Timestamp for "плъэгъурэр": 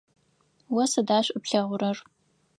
1.43-1.97